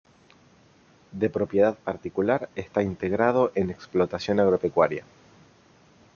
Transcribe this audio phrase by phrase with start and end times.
[1.11, 5.05] De propiedad particular, está integrado en explotación agropecuaria.